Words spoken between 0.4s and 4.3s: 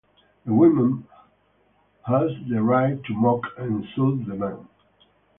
The women had the right to mock and insult